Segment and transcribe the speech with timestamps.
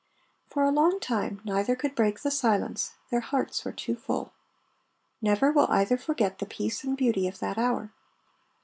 [0.49, 4.31] For a long time neither could break the silence, their hearts were too full.
[5.21, 7.91] Never will either forget the peace and beauty of that hour.